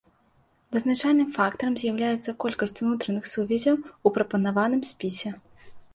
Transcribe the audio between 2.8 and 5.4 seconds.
унутраных сувязяў у прапанаваным спісе.